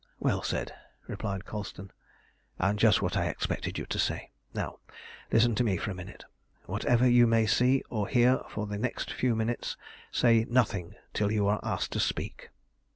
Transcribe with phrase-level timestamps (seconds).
[0.19, 0.73] "Well said!"
[1.05, 1.91] replied Colston,
[2.57, 4.31] "and just what I expected you to say.
[4.51, 4.79] Now
[5.31, 6.25] listen to me for a minute.
[6.65, 9.77] Whatever you may see or hear for the next few minutes
[10.11, 12.49] say nothing till you are asked to speak.